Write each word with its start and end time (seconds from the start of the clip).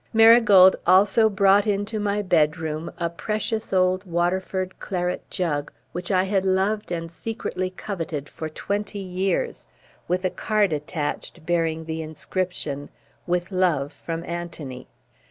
Marigold 0.13 0.77
also 0.87 1.29
brought 1.29 1.67
into 1.67 1.99
my 1.99 2.23
bedroom 2.23 2.91
a 2.97 3.07
precious 3.07 3.71
old 3.71 4.03
Waterford 4.03 4.79
claret 4.79 5.21
jug 5.29 5.71
which 5.91 6.09
I 6.09 6.23
had 6.23 6.43
loved 6.43 6.91
and 6.91 7.11
secretly 7.11 7.69
coveted 7.69 8.27
for 8.27 8.49
twenty 8.49 8.97
years, 8.97 9.67
with 10.07 10.25
a 10.25 10.31
card 10.31 10.73
attached 10.73 11.45
bearing 11.45 11.85
the 11.85 12.01
inscription 12.01 12.89
"With 13.27 13.51
love 13.51 13.93
from 13.93 14.23
Anthony." 14.23 14.87